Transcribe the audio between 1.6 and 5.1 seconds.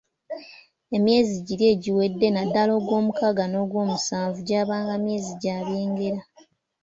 egiwedde naddala ogw'omukaaga n'ogwomusanvu gyabanga